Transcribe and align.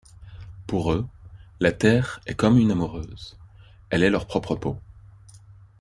Pour 0.65 0.93
eux, 0.93 1.05
la 1.59 1.71
terre 1.71 2.21
est 2.25 2.33
comme 2.33 2.57
une 2.57 2.71
amoureuse, 2.71 3.37
elle 3.91 4.01
est 4.01 4.09
leur 4.09 4.25
propre 4.25 4.55
peau. 4.55 4.79